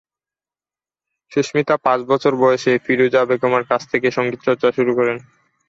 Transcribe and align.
সুস্মিতা 1.31 1.75
পাঁচ 1.85 1.99
বছর 2.11 2.33
বয়সে 2.41 2.73
ফিরোজা 2.85 3.21
বেগমের 3.29 3.63
কাছ 3.71 3.81
থেকে 3.91 4.07
সঙ্গীত 4.17 4.39
চর্চা 4.47 4.69
শুরু 4.77 4.91
করেন। 4.95 5.17